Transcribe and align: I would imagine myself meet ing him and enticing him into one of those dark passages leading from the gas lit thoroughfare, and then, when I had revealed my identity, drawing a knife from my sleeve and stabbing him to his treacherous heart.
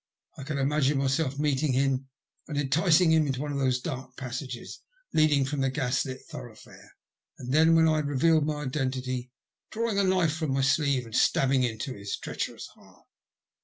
I 0.35 0.41
would 0.41 0.57
imagine 0.57 0.97
myself 0.97 1.37
meet 1.37 1.61
ing 1.61 1.73
him 1.73 2.09
and 2.47 2.57
enticing 2.57 3.11
him 3.11 3.27
into 3.27 3.39
one 3.39 3.51
of 3.51 3.59
those 3.59 3.79
dark 3.79 4.17
passages 4.17 4.79
leading 5.13 5.45
from 5.45 5.61
the 5.61 5.69
gas 5.69 6.03
lit 6.07 6.25
thoroughfare, 6.25 6.95
and 7.37 7.53
then, 7.53 7.75
when 7.75 7.87
I 7.87 7.97
had 7.97 8.07
revealed 8.07 8.47
my 8.47 8.63
identity, 8.63 9.29
drawing 9.69 9.99
a 9.99 10.03
knife 10.03 10.33
from 10.35 10.53
my 10.53 10.61
sleeve 10.61 11.05
and 11.05 11.15
stabbing 11.15 11.61
him 11.61 11.77
to 11.77 11.93
his 11.93 12.17
treacherous 12.17 12.65
heart. 12.73 13.05